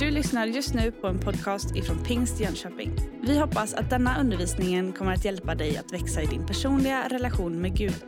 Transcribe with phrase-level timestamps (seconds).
[0.00, 2.96] Du lyssnar just nu på en podcast ifrån Pingst Jönköping.
[3.22, 7.60] Vi hoppas att denna undervisning kommer att hjälpa dig att växa i din personliga relation
[7.60, 8.04] med Gud.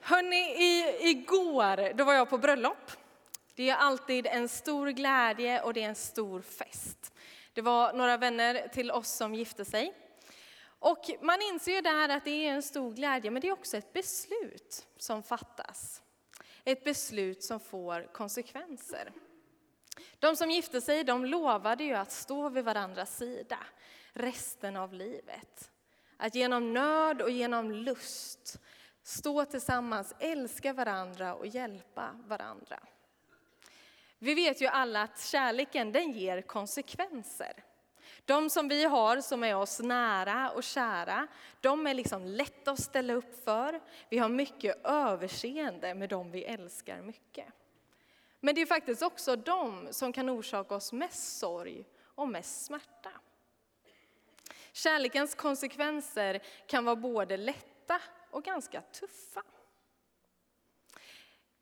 [0.00, 2.90] Hörni, i, igår då var jag på bröllop.
[3.54, 7.12] Det är alltid en stor glädje och det är en stor fest.
[7.52, 9.94] Det var några vänner till oss som gifte sig.
[10.78, 13.76] Och man inser ju där att det är en stor glädje, men det är också
[13.76, 16.02] ett beslut som fattas.
[16.64, 19.12] Ett beslut som får konsekvenser.
[20.18, 23.58] De som gifte sig de lovade ju att stå vid varandras sida
[24.12, 25.70] resten av livet.
[26.16, 28.60] Att genom nöd och genom lust
[29.02, 32.80] stå tillsammans, älska varandra och hjälpa varandra.
[34.18, 37.64] Vi vet ju alla att kärleken den ger konsekvenser.
[38.24, 41.26] De som vi har som är oss nära och kära,
[41.60, 43.80] de är liksom lätta att ställa upp för.
[44.08, 47.46] Vi har mycket överseende med dem vi älskar mycket.
[48.40, 53.10] Men det är faktiskt också de som kan orsaka oss mest sorg och mest smärta.
[54.72, 59.42] Kärlekens konsekvenser kan vara både lätta och ganska tuffa.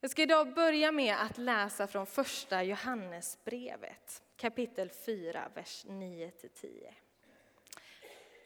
[0.01, 6.95] Jag ska idag börja med att läsa från första Johannesbrevet, kapitel 4, vers 9-10.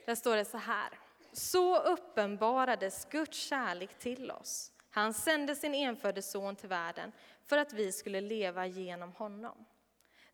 [0.06, 0.98] Där står det så här.
[1.32, 4.72] Så uppenbarades Guds kärlek till oss.
[4.90, 7.12] Han sände sin enfödde son till världen
[7.44, 9.64] för att vi skulle leva genom honom.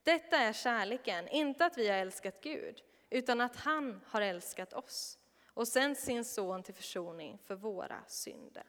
[0.02, 5.18] Detta är kärleken, inte att vi har älskat Gud, utan att han har älskat oss
[5.46, 8.64] och sänt sin son till försoning för våra synder.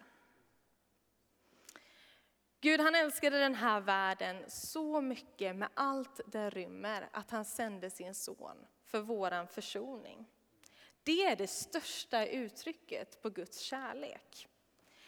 [2.62, 7.90] Gud han älskade den här världen så mycket med allt det rymmer att han sände
[7.90, 10.26] sin son för våran försoning.
[11.04, 14.48] Det är det största uttrycket på Guds kärlek.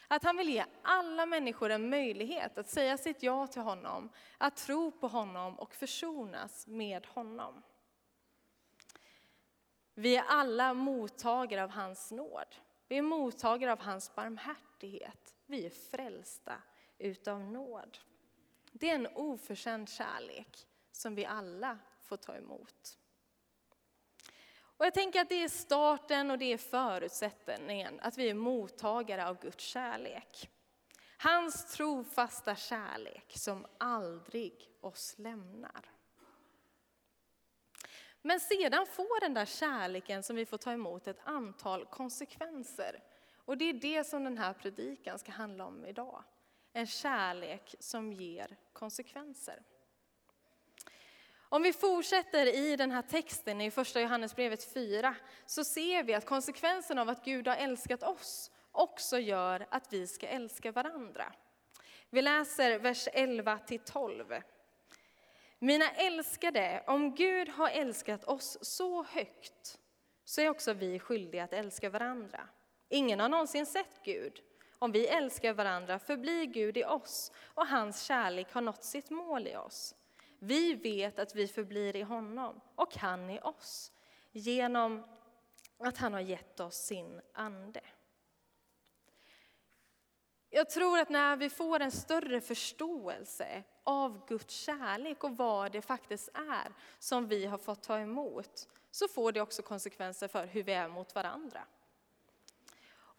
[0.07, 4.55] Att han vill ge alla människor en möjlighet att säga sitt ja till honom, att
[4.55, 7.61] tro på honom och försonas med honom.
[9.93, 12.55] Vi är alla mottagare av hans nåd.
[12.87, 15.35] Vi är mottagare av hans barmhärtighet.
[15.45, 16.61] Vi är frälsta
[17.01, 17.97] utav nåd.
[18.71, 22.97] Det är en oförtjänt kärlek som vi alla får ta emot.
[24.61, 29.27] Och jag tänker att det är starten och det är förutsättningen att vi är mottagare
[29.27, 30.49] av Guds kärlek.
[31.17, 35.91] Hans trofasta kärlek som aldrig oss lämnar.
[38.21, 43.03] Men sedan får den där kärleken som vi får ta emot ett antal konsekvenser.
[43.35, 46.23] Och det är det som den här predikan ska handla om idag.
[46.73, 49.61] En kärlek som ger konsekvenser.
[51.53, 55.15] Om vi fortsätter i den här texten i första Johannesbrevet 4
[55.45, 60.07] så ser vi att konsekvensen av att Gud har älskat oss också gör att vi
[60.07, 61.33] ska älska varandra.
[62.09, 64.25] Vi läser vers 11 till 12.
[65.59, 69.79] Mina älskade, om Gud har älskat oss så högt
[70.25, 72.49] så är också vi skyldiga att älska varandra.
[72.89, 74.41] Ingen har någonsin sett Gud.
[74.83, 79.47] Om vi älskar varandra förblir Gud i oss och hans kärlek har nått sitt mål
[79.47, 79.95] i oss.
[80.39, 83.91] Vi vet att vi förblir i honom och han i oss
[84.31, 85.03] genom
[85.77, 87.81] att han har gett oss sin ande.
[90.49, 95.81] Jag tror att när vi får en större förståelse av Guds kärlek och vad det
[95.81, 100.63] faktiskt är som vi har fått ta emot, så får det också konsekvenser för hur
[100.63, 101.61] vi är mot varandra.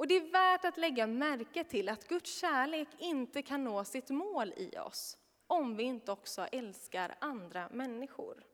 [0.02, 4.10] Och det är värt att lägga märke till att Guds kärlek inte kan nå sitt
[4.10, 8.44] mål i oss om vi inte också älskar andra människor.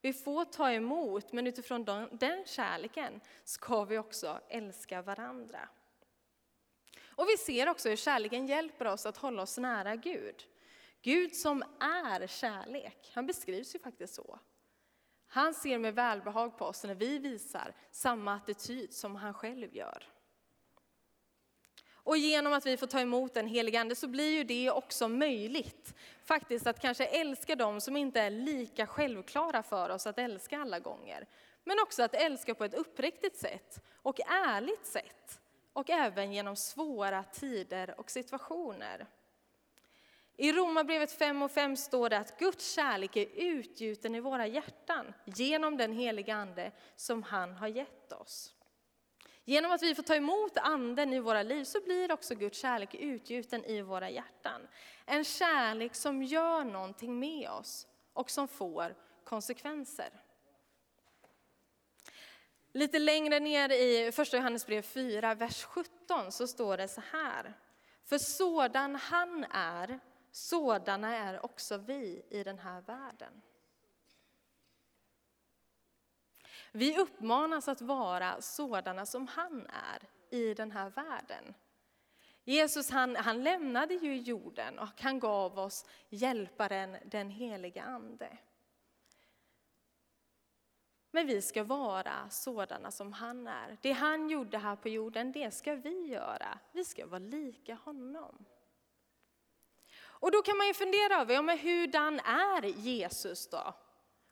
[0.00, 5.68] Vi får ta emot, men utifrån den kärleken ska vi också älska varandra.
[7.04, 10.44] Och vi ser också hur kärleken hjälper oss att hålla oss nära Gud.
[11.02, 14.38] Gud som är kärlek, han beskrivs ju faktiskt så.
[15.26, 20.08] Han ser med välbehag på oss när vi visar samma attityd som han själv gör.
[22.04, 25.08] Och genom att vi får ta emot den helige Ande så blir ju det också
[25.08, 25.94] möjligt
[26.24, 30.78] faktiskt att kanske älska dem som inte är lika självklara för oss att älska alla
[30.78, 31.26] gånger.
[31.64, 35.40] Men också att älska på ett uppriktigt sätt och ärligt sätt.
[35.72, 39.06] Och även genom svåra tider och situationer.
[40.36, 45.12] I Romarbrevet 5 och 5 står det att Guds kärlek är utgjuten i våra hjärtan
[45.24, 48.54] genom den heliga Ande som han har gett oss.
[49.44, 52.94] Genom att vi får ta emot anden i våra liv så blir också Guds kärlek
[52.94, 54.68] utgjuten i våra hjärtan.
[55.06, 58.94] En kärlek som gör någonting med oss och som får
[59.24, 60.10] konsekvenser.
[62.72, 67.54] Lite längre ner i första Johannesbrev 4, vers 17 så står det så här.
[68.04, 70.00] För sådan han är
[70.30, 73.42] sådana är också vi i den här världen.
[76.72, 81.54] Vi uppmanas att vara sådana som han är i den här världen.
[82.44, 88.38] Jesus han, han lämnade ju jorden och han gav oss hjälparen, den heliga Ande.
[91.10, 93.76] Men vi ska vara sådana som han är.
[93.82, 96.58] Det han gjorde här på jorden, det ska vi göra.
[96.72, 98.44] Vi ska vara lika honom.
[100.04, 103.74] Och då kan man ju fundera över, ja men hurdan är Jesus då?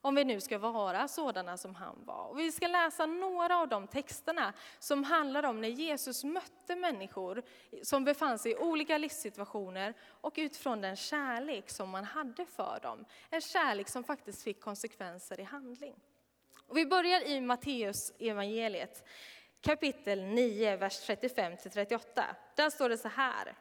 [0.03, 2.27] Om vi nu ska vara sådana som han var.
[2.27, 7.43] Och vi ska läsa några av de texterna som handlar om när Jesus mötte människor
[7.83, 13.05] som befann sig i olika livssituationer och utifrån den kärlek som man hade för dem.
[13.31, 15.95] En kärlek som faktiskt fick konsekvenser i handling.
[16.67, 19.09] Och vi börjar i Matteus evangeliet
[19.61, 22.01] kapitel 9, vers 35-38.
[22.55, 23.55] Där står det så här.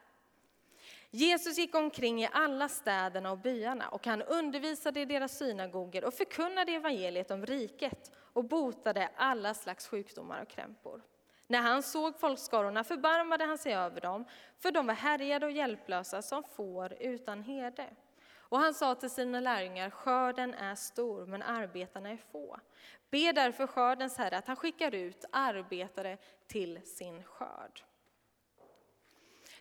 [1.12, 6.14] Jesus gick omkring i alla städerna och byarna och han undervisade i deras synagoger och
[6.14, 11.02] förkunnade evangeliet om riket och botade alla slags sjukdomar och krämpor.
[11.48, 14.26] När han såg folkskarorna förbarmade han sig över dem,
[14.60, 17.86] för de var härjade och hjälplösa som får utan herde.
[18.50, 22.60] Och han sa till sina lärjungar, skörden är stor men arbetarna är få.
[23.10, 26.18] Be därför skördens herre att han skickar ut arbetare
[26.48, 27.84] till sin skörd.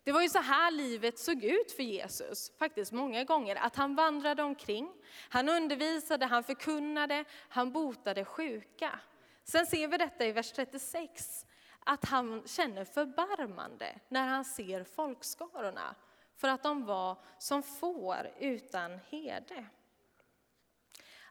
[0.08, 3.56] Det var ju så här livet såg ut för Jesus, faktiskt många gånger.
[3.56, 4.92] Att han vandrade omkring,
[5.28, 9.00] han undervisade, han förkunnade, han botade sjuka.
[9.44, 11.46] Sen ser vi detta i vers 36,
[11.84, 15.94] att han känner förbarmande när han ser folkskarorna,
[16.36, 19.66] för att de var som får utan herde.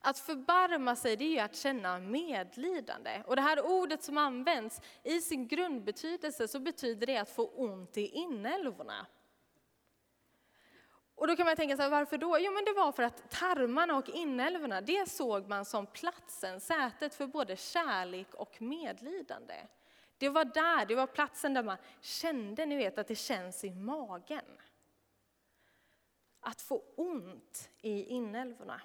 [0.08, 3.24] Att förbarma sig det är ju att känna medlidande.
[3.26, 7.98] Och det här ordet som används, i sin grundbetydelse så betyder det att få ont
[7.98, 9.08] i inälvorna.
[11.16, 12.40] Och då kan man tänka sig varför då?
[12.40, 17.16] Jo men det var för att tarmarna och inälvorna, det såg man som platsen, sätet
[17.16, 19.56] för både kärlek och medlidande.
[20.18, 23.72] Det var där, det var platsen där man kände, ni vet att det känns i
[23.72, 24.58] magen.
[26.40, 28.82] Att få ont i inälvorna.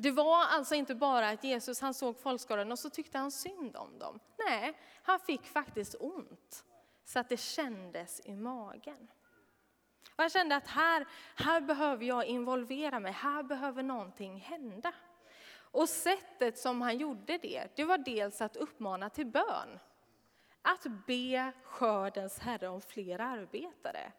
[0.00, 3.76] Det var alltså inte bara att Jesus han såg folkskaran och så tyckte han synd
[3.76, 4.20] om dem.
[4.48, 6.64] Nej, han fick faktiskt ont
[7.04, 9.08] så att det kändes i magen.
[10.16, 11.06] Och jag kände att här,
[11.36, 14.92] här behöver jag involvera mig, här behöver någonting hända.
[15.70, 19.78] Och sättet som han gjorde det, det var dels att uppmana till bön.
[20.62, 24.12] Att be skördens Herre om fler arbetare.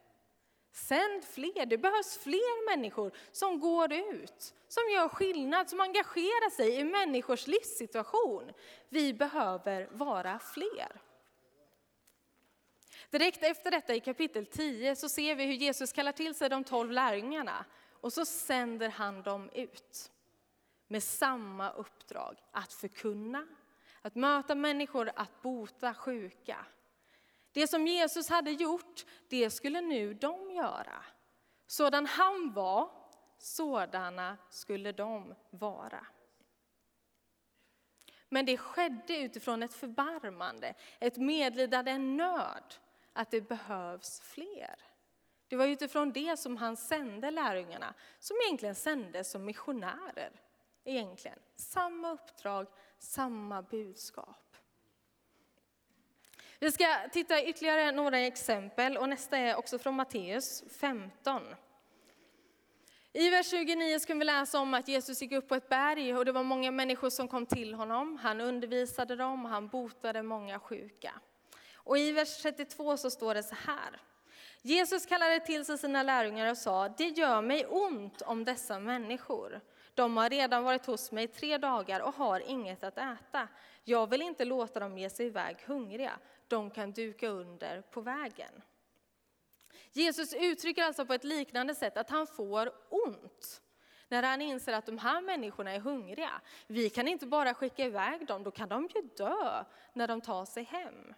[0.72, 6.80] Sänd fler, det behövs fler människor som går ut, som gör skillnad, som engagerar sig
[6.80, 8.52] i människors livssituation.
[8.90, 11.02] Vi behöver vara fler.
[13.10, 16.64] Direkt efter detta i kapitel 10 så ser vi hur Jesus kallar till sig de
[16.64, 17.66] tolv lärjungarna
[18.02, 20.12] och så sänder han dem ut
[20.88, 23.48] med samma uppdrag, att förkunna,
[24.02, 26.66] att möta människor, att bota sjuka.
[27.60, 31.04] Det som Jesus hade gjort, det skulle nu de göra.
[31.68, 32.92] Sådan han var,
[33.38, 36.06] sådana skulle de vara.
[38.30, 42.76] Men det skedde utifrån ett förbarmande, ett medlidande, en nöd,
[43.14, 44.76] att det behövs fler.
[45.48, 50.42] Det var utifrån det som han sände lärjungarna, som egentligen sändes som missionärer.
[50.84, 51.40] Egentligen.
[51.56, 54.49] Samma uppdrag, samma budskap.
[56.62, 61.42] Vi ska titta ytterligare några exempel och nästa är också från Matteus 15.
[63.14, 66.26] I vers 29 ska vi läsa om att Jesus gick upp på ett berg och
[66.26, 68.18] det var många människor som kom till honom.
[68.18, 71.14] Han undervisade dem och han botade många sjuka.
[71.74, 74.02] Och i vers 32 så står det så här.
[74.62, 79.62] Jesus kallade till sig sina lärjungar och sa, det gör mig ont om dessa människor.
[79.94, 83.48] De har redan varit hos mig tre dagar och har inget att äta.
[83.84, 88.62] Jag vill inte låta dem ge sig iväg hungriga de kan duka under på vägen.
[89.92, 93.62] Jesus uttrycker alltså på ett liknande sätt att han får ont
[94.08, 96.42] när han inser att de här människorna är hungriga.
[96.68, 99.64] Vi kan inte bara skicka iväg dem, då kan de ju dö
[99.94, 101.14] när de tar sig hem.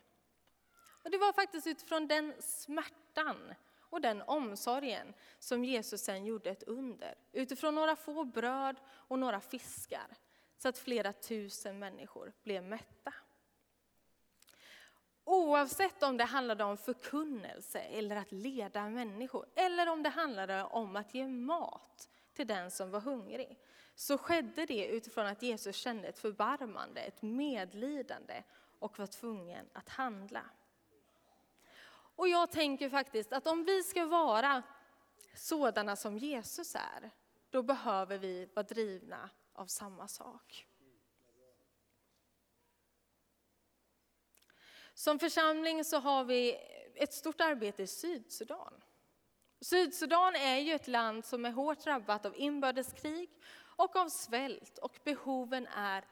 [1.03, 6.63] Och det var faktiskt utifrån den smärtan och den omsorgen som Jesus sen gjorde ett
[6.63, 7.15] under.
[7.31, 10.07] Utifrån några få bröd och några fiskar,
[10.57, 13.13] så att flera tusen människor blev mätta.
[15.31, 20.95] Oavsett om det handlade om förkunnelse eller att leda människor, eller om det handlade om
[20.95, 23.59] att ge mat till den som var hungrig,
[23.95, 28.43] så skedde det utifrån att Jesus kände ett förbarmande, ett medlidande
[28.79, 30.43] och var tvungen att handla.
[32.15, 34.63] Och jag tänker faktiskt att om vi ska vara
[35.35, 37.11] sådana som Jesus är,
[37.50, 40.67] då behöver vi vara drivna av samma sak.
[44.93, 46.57] Som församling så har vi
[46.95, 48.83] ett stort arbete i Sydsudan.
[49.62, 53.29] Sydsudan är ju ett land som är hårt drabbat av inbördeskrig
[53.75, 56.05] och av svält och behoven är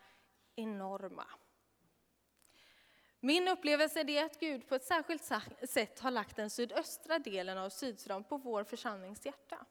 [0.55, 1.25] enorma.
[3.19, 5.23] Min upplevelse är att Gud på ett särskilt
[5.69, 9.65] sätt har lagt den sydöstra delen av Sydsudan på vår församlings hjärta.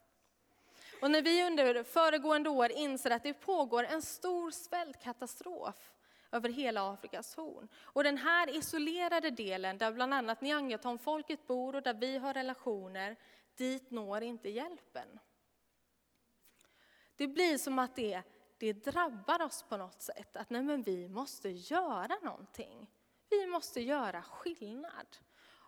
[1.02, 5.94] Och när vi under föregående år inser att det pågår en stor svältkatastrof
[6.32, 7.68] över hela Afrikas horn.
[7.76, 13.16] Och den här isolerade delen, där bland annat Nyangaton-folket bor och där vi har relationer,
[13.54, 15.18] dit når inte hjälpen.
[17.16, 18.22] Det blir som att det,
[18.58, 22.90] det drabbar oss på något sätt, att nej men vi måste göra någonting.
[23.30, 25.06] Vi måste göra skillnad.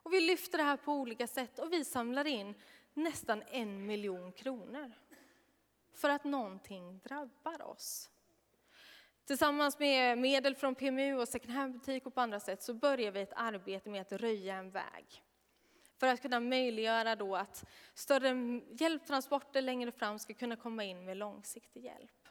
[0.03, 2.55] Och vi lyfter det här på olika sätt och vi samlar in
[2.95, 4.93] nästan en miljon kronor.
[5.93, 8.11] För att någonting drabbar oss.
[9.31, 13.21] Tillsammans med medel från PMU och second hand-butik och på andra sätt så börjar vi
[13.21, 15.25] ett arbete med att röja en väg.
[15.99, 21.17] För att kunna möjliggöra då att större hjälptransporter längre fram ska kunna komma in med
[21.17, 22.29] långsiktig hjälp.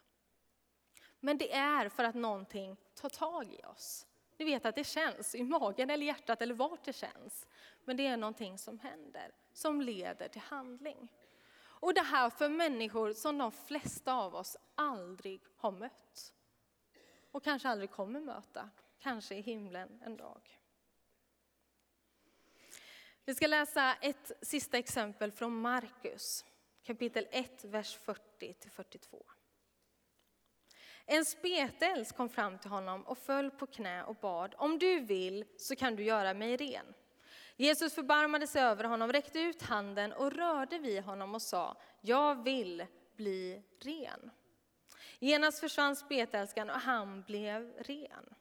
[1.19, 4.07] Men det är för att någonting tar tag i oss.
[4.37, 7.47] Ni vet att det känns i magen eller hjärtat eller vart det känns.
[7.85, 11.07] Men det är någonting som händer, som leder till handling.
[11.61, 16.33] Och det här för människor som de flesta av oss aldrig har mött.
[17.31, 18.69] Och kanske aldrig kommer möta,
[18.99, 20.59] kanske i himlen en dag.
[23.25, 26.45] Vi ska läsa ett sista exempel från Markus,
[26.83, 29.23] kapitel 1, vers 40-42.
[31.05, 35.45] En spetälsk kom fram till honom och föll på knä och bad, om du vill
[35.57, 36.93] så kan du göra mig ren.
[37.55, 42.43] Jesus förbarmade sig över honom, räckte ut handen och rörde vid honom och sa, jag
[42.43, 44.31] vill bli ren.
[45.19, 48.35] Genast försvann spetälskan och han blev ren.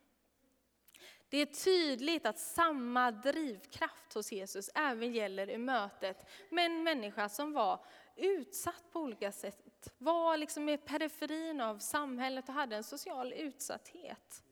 [1.29, 7.29] Det är tydligt att samma drivkraft hos Jesus även gäller i mötet med en människa
[7.29, 7.85] som var
[8.17, 14.45] utsatt på olika sätt, var liksom i periferin av samhället och hade en social utsatthet.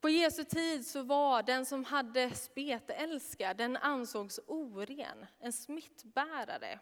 [0.00, 6.80] På Jesu tid så var den som hade spetälska, den ansågs oren, en smittbärare.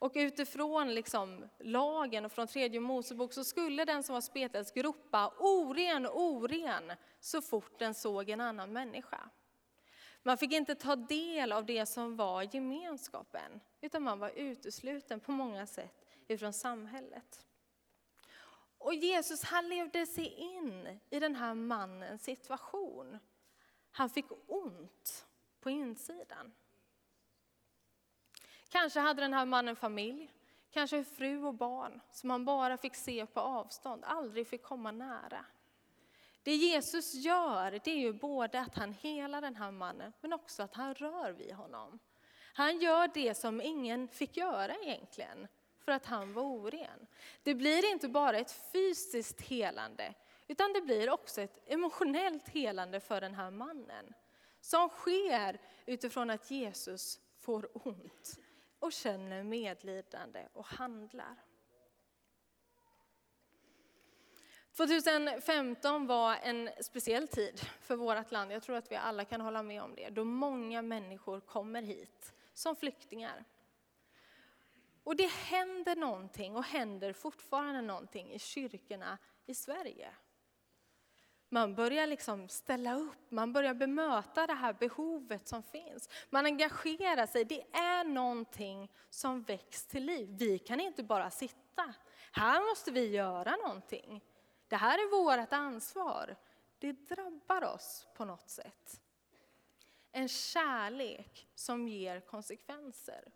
[0.00, 5.34] Och utifrån liksom lagen och från tredje Mosebok så skulle den som var spetälsk ropa
[5.38, 9.30] oren, oren så fort den såg en annan människa.
[10.22, 15.32] Man fick inte ta del av det som var gemenskapen, utan man var utesluten på
[15.32, 17.46] många sätt ifrån samhället.
[18.78, 23.18] Och Jesus han levde sig in i den här mannens situation.
[23.90, 25.26] Han fick ont
[25.60, 26.52] på insidan.
[28.70, 30.32] Kanske hade den här mannen familj,
[30.70, 35.44] kanske fru och barn som han bara fick se på avstånd, aldrig fick komma nära.
[36.42, 40.62] Det Jesus gör, det är ju både att han helar den här mannen, men också
[40.62, 41.98] att han rör vid honom.
[42.54, 45.48] Han gör det som ingen fick göra egentligen,
[45.84, 47.06] för att han var oren.
[47.42, 50.14] Det blir inte bara ett fysiskt helande,
[50.48, 54.14] utan det blir också ett emotionellt helande för den här mannen.
[54.60, 58.38] Som sker utifrån att Jesus får ont
[58.80, 61.36] och känner medlidande och handlar.
[64.76, 69.62] 2015 var en speciell tid för vårt land, jag tror att vi alla kan hålla
[69.62, 73.44] med om det, då många människor kommer hit som flyktingar.
[75.04, 80.14] Och det händer någonting och händer fortfarande någonting i kyrkorna i Sverige.
[81.52, 86.08] Man börjar liksom ställa upp, man börjar bemöta det här behovet som finns.
[86.30, 90.28] Man engagerar sig, det är någonting som väcks till liv.
[90.38, 91.94] Vi kan inte bara sitta.
[92.32, 94.24] Här måste vi göra någonting.
[94.68, 96.36] Det här är vårt ansvar.
[96.78, 99.00] Det drabbar oss på något sätt.
[100.12, 103.32] En kärlek som ger konsekvenser.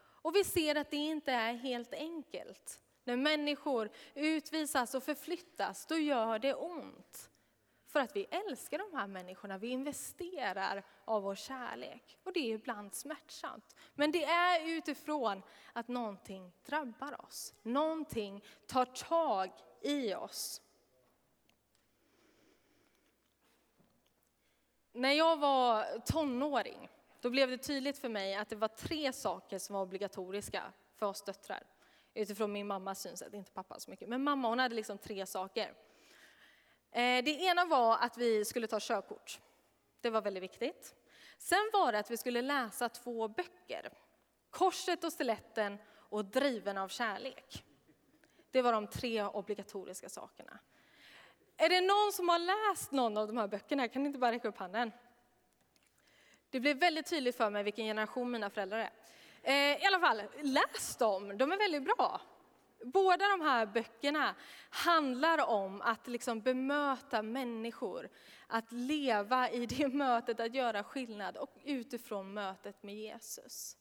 [0.00, 2.80] Och vi ser att det inte är helt enkelt.
[3.04, 7.27] När människor utvisas och förflyttas, då gör det ont.
[7.88, 12.18] För att vi älskar de här människorna, vi investerar av vår kärlek.
[12.22, 13.76] Och det är ibland smärtsamt.
[13.94, 15.42] Men det är utifrån
[15.72, 17.54] att någonting drabbar oss.
[17.62, 19.50] Någonting tar tag
[19.82, 20.62] i oss.
[24.92, 26.88] När jag var tonåring,
[27.20, 31.06] då blev det tydligt för mig att det var tre saker som var obligatoriska för
[31.06, 31.62] oss döttrar.
[32.14, 34.08] Utifrån min mammas synsätt, inte pappas så mycket.
[34.08, 35.74] Men mamma hon hade liksom tre saker.
[36.98, 39.40] Eh, det ena var att vi skulle ta körkort.
[40.00, 40.94] Det var väldigt viktigt.
[41.38, 43.92] Sen var det att vi skulle läsa två böcker.
[44.50, 47.64] korset och stiletten och driven av kärlek.
[48.50, 50.58] Det var de tre obligatoriska sakerna.
[51.56, 53.88] Är det någon som har läst någon av de här böckerna?
[53.88, 54.92] Kan ni inte bara räcka upp handen?
[56.50, 58.92] Det blev väldigt tydligt för mig vilken generation mina föräldrar är.
[59.42, 62.20] Eh, I alla fall, läs dem, de är väldigt bra.
[62.84, 64.34] Båda de här böckerna
[64.70, 68.08] handlar om att liksom bemöta människor,
[68.46, 73.76] att leva i det mötet, att göra skillnad och utifrån mötet med Jesus.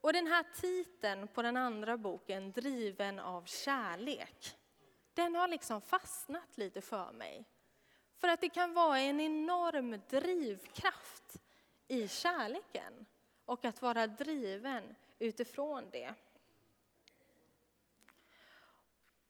[0.00, 4.56] Och den här titeln på den andra boken, Driven av kärlek,
[5.14, 7.44] den har liksom fastnat lite för mig.
[8.16, 11.42] För att det kan vara en enorm drivkraft
[11.88, 13.06] i kärleken
[13.44, 16.14] och att vara driven utifrån det.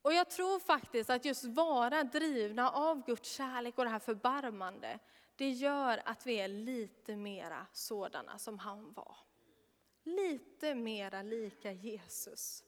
[0.03, 4.99] Och jag tror faktiskt att just vara drivna av Guds kärlek och det här förbarmande,
[5.37, 9.17] det gör att vi är lite mera sådana som han var.
[10.03, 12.65] Lite mera lika Jesus.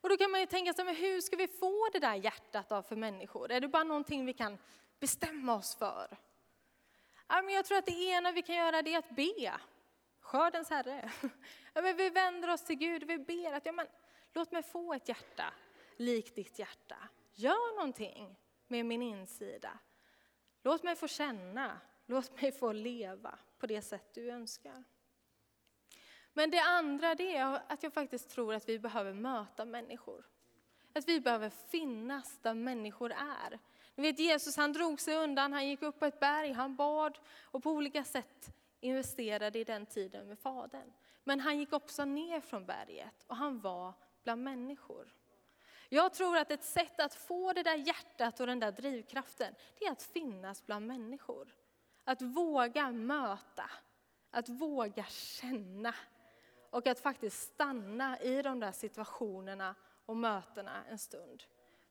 [0.00, 2.72] Och då kan man ju tänka sig, men hur ska vi få det där hjärtat
[2.72, 3.52] av för människor?
[3.52, 4.58] Är det bara någonting vi kan
[5.00, 6.18] bestämma oss för?
[7.28, 9.60] jag tror att det ena vi kan göra det är att be.
[10.20, 11.12] Skördens Herre.
[11.74, 13.86] Ja, men vi vänder oss till Gud och vi ber att ja, men,
[14.32, 15.52] låt mig få ett hjärta
[15.98, 16.96] likt ditt hjärta.
[17.34, 19.78] Gör någonting med min insida.
[20.62, 24.84] Låt mig få känna, låt mig få leva på det sätt du önskar.
[26.32, 30.24] Men det andra det är att jag faktiskt tror att vi behöver möta människor.
[30.92, 33.58] Att vi behöver finnas där människor är.
[33.94, 37.18] Ni vet Jesus han drog sig undan, han gick upp på ett berg, han bad
[37.42, 40.92] och på olika sätt investerade i den tiden med Fadern.
[41.24, 43.94] Men han gick också ner från berget och han var
[44.28, 45.14] bland människor.
[45.88, 49.84] Jag tror att ett sätt att få det där hjärtat och den där drivkraften, det
[49.84, 51.54] är att finnas bland människor.
[52.04, 53.70] Att våga möta,
[54.30, 55.94] att våga känna
[56.70, 59.74] och att faktiskt stanna i de där situationerna
[60.06, 61.42] och mötena en stund.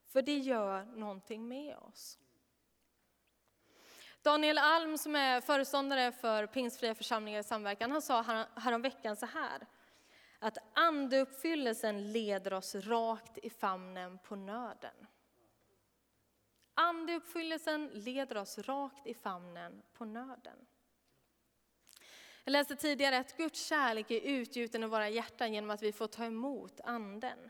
[0.05, 2.19] För det gör någonting med oss.
[4.21, 8.21] Daniel Alm som är föreståndare för Pingstfria församlingar i samverkan, han sa
[8.55, 9.67] häromveckan så här.
[10.39, 15.07] Att andeuppfyllelsen leder oss rakt i famnen på nöden.
[16.73, 20.67] Andeuppfyllelsen leder oss rakt i famnen på nöden.
[22.43, 26.07] Jag läste tidigare att Guds kärlek är utgjuten i våra hjärtan genom att vi får
[26.07, 27.49] ta emot anden.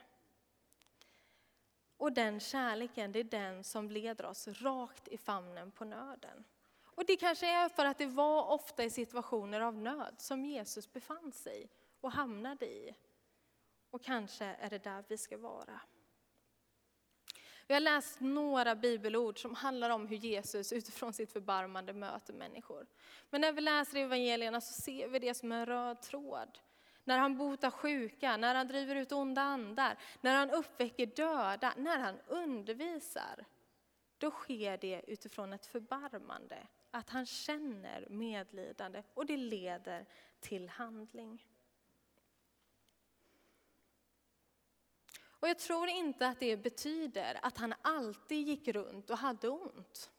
[1.98, 6.44] Och den kärleken, det är den som leder oss rakt i famnen på nöden.
[6.84, 10.94] Och det kanske är för att det var ofta i situationer av nöd som Jesus
[10.94, 11.70] befann sig
[12.08, 12.96] och hamnade i.
[13.90, 15.82] Och kanske är det där vi ska vara.
[17.68, 22.88] Vi har läst några bibelord som handlar om hur Jesus utifrån sitt förbarmande möter människor.
[23.30, 26.60] Men när vi läser evangelierna så ser vi det som en röd tråd.
[27.04, 31.98] När han botar sjuka, när han driver ut onda andar, när han uppväcker döda, när
[32.00, 33.46] han undervisar.
[34.18, 40.06] Då sker det utifrån ett förbarmande, att han känner medlidande och det leder
[40.40, 41.46] till handling.
[45.40, 50.12] Och jag tror inte att det betyder att han alltid gick runt och hade ont.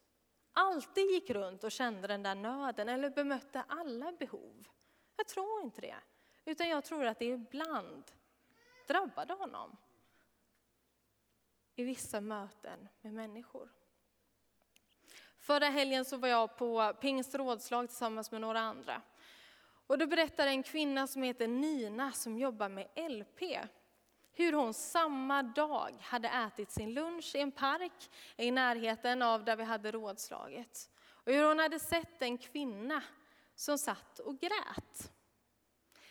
[0.53, 4.69] Alltid gick runt och kände den där nöden eller bemötte alla behov.
[5.17, 5.97] Jag tror inte det.
[6.45, 8.05] Utan jag tror att det ibland
[8.87, 9.77] drabbade honom.
[11.75, 13.69] I vissa möten med människor.
[15.39, 19.03] Förra helgen så var jag på pingstrådslag tillsammans med några andra.
[19.87, 23.43] Och då berättade en kvinna som heter Nina som jobbar med LP
[24.39, 29.57] hur hon samma dag hade ätit sin lunch i en park i närheten av där
[29.57, 30.91] vi hade rådslaget.
[31.09, 33.03] Och hur hon hade sett en kvinna
[33.55, 35.13] som satt och grät.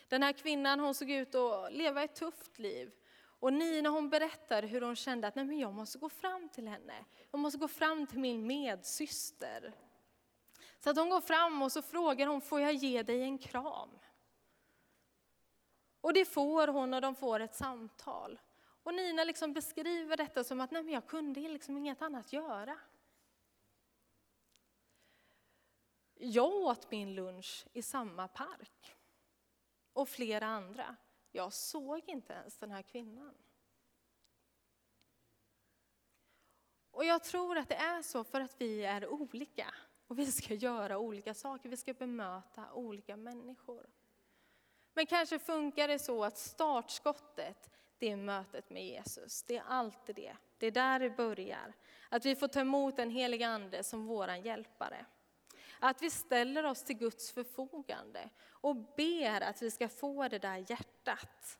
[0.08, 2.90] Den här kvinnan hon såg ut att leva ett tufft liv.
[3.40, 6.68] Och Nina hon berättar hur hon kände att Nej, men jag måste gå fram till
[6.68, 7.04] henne.
[7.30, 9.72] Jag måste gå fram till min medsyster.
[10.78, 13.98] Så att hon går fram och så frågar hon, får jag ge dig en kram?
[16.08, 18.40] Och det får hon och de får ett samtal.
[18.82, 22.78] Och Nina liksom beskriver detta som att Nej, men jag kunde liksom inget annat göra.
[26.14, 28.96] Jag åt min lunch i samma park.
[29.92, 30.96] Och flera andra.
[31.32, 33.34] Jag såg inte ens den här kvinnan.
[36.90, 39.74] Och jag tror att det är så för att vi är olika.
[40.06, 43.86] Och vi ska göra olika saker, vi ska bemöta olika människor.
[44.98, 49.42] Men kanske funkar det så att startskottet, det är mötet med Jesus.
[49.42, 50.36] Det är alltid det.
[50.58, 51.72] Det är där det börjar.
[52.08, 55.06] Att vi får ta emot den heliga Ande som våran hjälpare.
[55.80, 60.64] Att vi ställer oss till Guds förfogande och ber att vi ska få det där
[60.70, 61.58] hjärtat.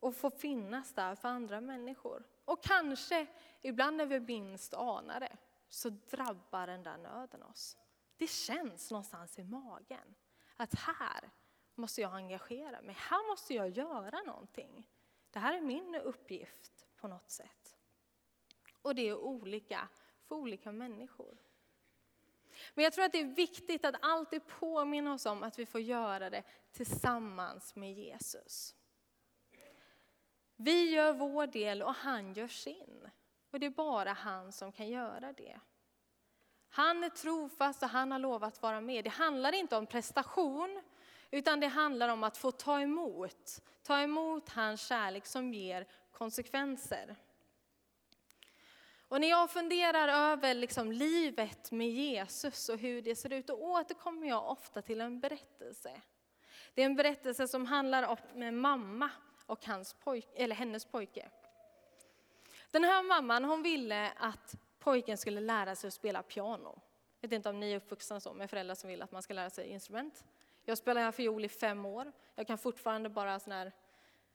[0.00, 2.24] Och få finnas där för andra människor.
[2.44, 3.26] Och kanske,
[3.62, 5.36] ibland när vi minst anar det,
[5.68, 7.76] så drabbar den där nöden oss.
[8.16, 10.14] Det känns någonstans i magen
[10.56, 11.30] att här
[11.74, 14.86] måste jag engagera mig, här måste jag göra någonting.
[15.30, 17.76] Det här är min uppgift på något sätt.
[18.82, 19.88] Och det är olika
[20.22, 21.38] för olika människor.
[22.74, 25.80] Men jag tror att det är viktigt att alltid påminna oss om att vi får
[25.80, 28.74] göra det tillsammans med Jesus.
[30.56, 33.10] Vi gör vår del och han gör sin.
[33.50, 35.60] Och det är bara han som kan göra det.
[36.68, 39.04] Han är trofast och han har lovat vara med.
[39.04, 40.82] Det handlar inte om prestation,
[41.34, 43.62] utan det handlar om att få ta emot.
[43.82, 47.16] Ta emot hans kärlek som ger konsekvenser.
[49.08, 53.54] Och när jag funderar över liksom livet med Jesus och hur det ser ut, då
[53.54, 56.00] återkommer jag ofta till en berättelse.
[56.74, 59.10] Det är en berättelse som handlar om en mamma
[59.46, 61.28] och hans pojk, eller hennes pojke.
[62.70, 66.80] Den här mamman hon ville att pojken skulle lära sig att spela piano.
[67.20, 69.34] Jag vet inte om ni är uppvuxna så med föräldrar som vill att man ska
[69.34, 70.24] lära sig instrument.
[70.64, 72.12] Jag spelade fiol i fem år.
[72.34, 73.72] Jag kan fortfarande bara sån här,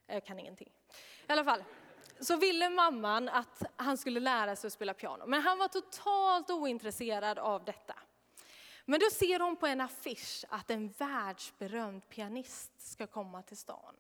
[0.08, 0.72] jag kan ingenting.
[1.28, 1.64] I alla fall,
[2.20, 5.26] så ville mamman att han skulle lära sig att spela piano.
[5.28, 7.96] Men han var totalt ointresserad av detta.
[8.86, 13.96] Men då ser hon på en affisch att en världsberömd pianist ska komma till stan.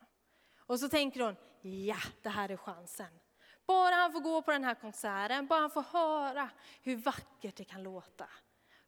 [0.58, 3.20] Och så tänker hon, ja det här är chansen.
[3.65, 6.50] Bara han får gå på den här konserten, bara han får höra
[6.82, 8.30] hur vackert det kan låta,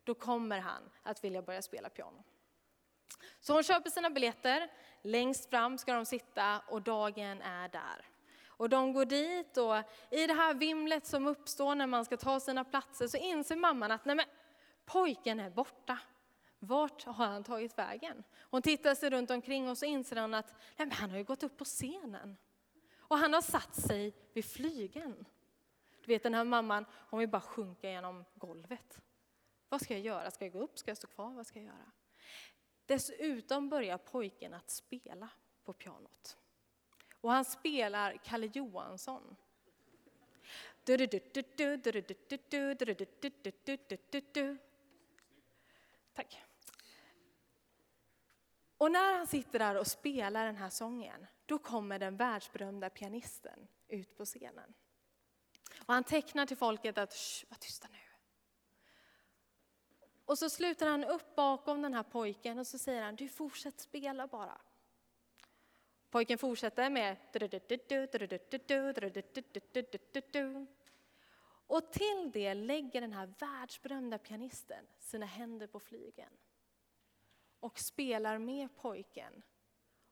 [0.03, 2.23] då kommer han att vilja börja spela piano.
[3.39, 4.71] Så hon köper sina biljetter,
[5.01, 8.05] längst fram ska de sitta och dagen är där.
[8.45, 9.75] Och de går dit och
[10.11, 13.91] i det här vimlet som uppstår när man ska ta sina platser så inser mamman
[13.91, 14.25] att nej men,
[14.85, 15.99] pojken är borta.
[16.59, 18.23] Vart har han tagit vägen?
[18.39, 21.23] Hon tittar sig runt omkring och så inser hon att nej men, han har ju
[21.23, 22.37] gått upp på scenen.
[22.97, 25.25] Och han har satt sig vid flygeln.
[26.05, 29.01] Du vet den här mamman, hon vill bara sjunka genom golvet.
[29.69, 30.31] Vad ska jag göra?
[30.31, 30.79] Ska jag gå upp?
[30.79, 31.31] Ska jag stå kvar?
[31.31, 31.91] Vad ska jag göra?
[32.91, 35.29] Dessutom börjar pojken att spela
[35.63, 36.37] på pianot.
[37.21, 39.35] Och han spelar Kalle Johansson.
[46.13, 46.43] Tack.
[48.77, 53.67] Och när han sitter där och spelar den här sången, då kommer den världsberömda pianisten
[53.87, 54.73] ut på scenen.
[55.85, 57.15] Och han tecknar till folket att,
[57.49, 58.10] var tysta nu.
[60.31, 63.79] Och så slutar han upp bakom den här pojken och så säger han, du fortsätt
[63.79, 64.61] spela bara.
[66.09, 67.17] Pojken fortsätter med
[71.67, 76.37] och till det lägger den här världsberömda pianisten sina händer på flygeln
[77.59, 79.41] och spelar med pojken.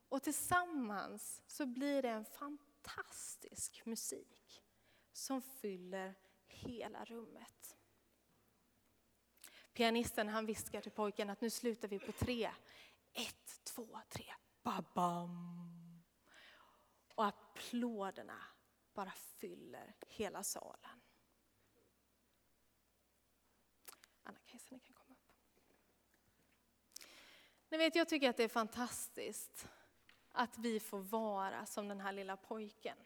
[0.10, 4.64] Och tillsammans så blir det en fantastisk musik
[5.14, 6.16] som fyller
[6.48, 7.79] hela rummet.
[9.80, 12.52] Pianisten han viskar till pojken att nu slutar vi på tre.
[13.14, 14.26] Ett, två, tre.
[14.64, 16.04] Babam!
[17.16, 18.44] Och applåderna
[18.94, 21.02] bara fyller hela salen.
[24.24, 25.34] Anna-Kajsa, ni kan komma upp.
[27.70, 29.68] Ni vet, jag tycker att det är fantastiskt
[30.32, 32.98] att vi får vara som den här lilla pojken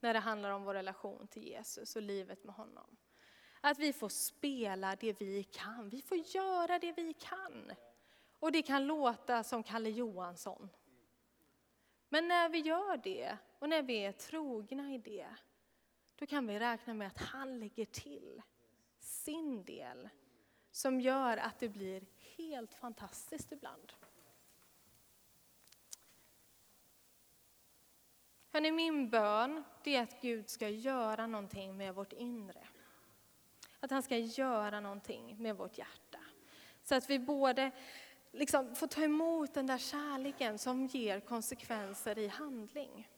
[0.00, 2.96] när det handlar om vår relation till Jesus och livet med honom.
[3.66, 7.72] Att vi får spela det vi kan, vi får göra det vi kan.
[8.38, 10.70] Och det kan låta som Kalle Johansson.
[12.08, 15.26] Men när vi gör det och när vi är trogna i det,
[16.16, 18.42] då kan vi räkna med att han lägger till
[18.98, 20.08] sin del
[20.70, 23.92] som gör att det blir helt fantastiskt ibland.
[28.52, 32.68] Hörrni, min bön det är att Gud ska göra någonting med vårt inre.
[33.86, 36.18] Att han ska göra någonting med vårt hjärta.
[36.82, 37.70] Så att vi både
[38.32, 43.08] liksom får ta emot den där kärleken som ger konsekvenser i handling.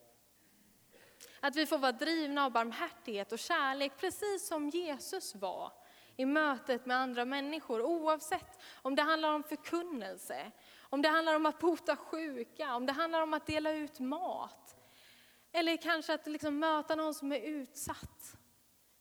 [1.41, 5.73] Att vi får vara drivna av barmhärtighet och kärlek, precis som Jesus var
[6.17, 7.83] i mötet med andra människor.
[7.83, 12.93] Oavsett om det handlar om förkunnelse, om det handlar om att bota sjuka, om det
[12.93, 14.77] handlar om att dela ut mat.
[15.53, 18.38] Eller kanske att liksom möta någon som är utsatt.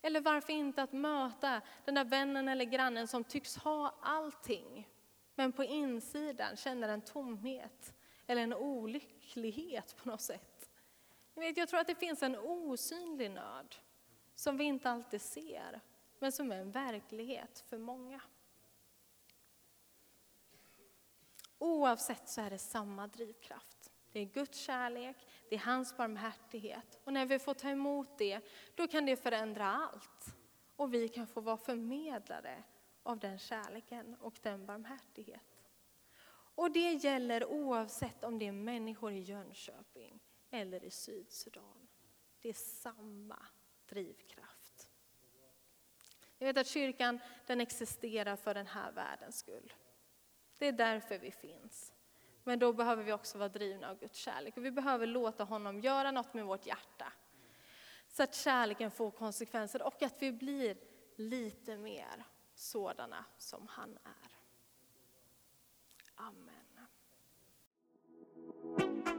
[0.02, 4.90] Eller varför inte att möta den där vännen eller grannen som tycks ha allting,
[5.36, 7.94] men på insidan känner en tomhet
[8.28, 10.70] eller en olycklighet på något sätt.
[11.56, 13.76] Jag tror att det finns en osynlig nöd
[14.36, 15.82] som vi inte alltid ser,
[16.20, 18.22] men som är en verklighet för många.
[21.58, 23.92] Oavsett så är det samma drivkraft.
[24.12, 25.18] Det är Guds kärlek,
[25.50, 27.00] det är hans barmhärtighet.
[27.04, 28.40] Och när vi får ta emot det,
[28.76, 30.36] då kan det förändra allt.
[30.76, 32.64] Och vi kan få vara förmedlare
[33.04, 35.64] av den kärleken och den barmhärtigheten.
[36.56, 41.88] Och det gäller oavsett om det är människor i Jönköping eller i Sydsudan.
[42.42, 43.46] Det är samma
[43.86, 44.90] drivkraft.
[46.38, 49.74] Jag vet att kyrkan den existerar för den här världens skull.
[50.58, 51.94] Det är därför vi finns.
[52.48, 54.58] Men då behöver vi också vara drivna av Guds kärlek.
[54.58, 57.14] Och vi behöver låta honom göra något med vårt hjärta.
[58.08, 60.78] Så att kärleken får konsekvenser och att vi blir
[61.16, 64.32] lite mer sådana som han är.
[66.16, 66.88] Amen.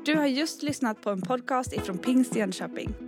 [0.05, 3.08] Du har just lyssnat på en podcast ifrån Pingst Jönköping.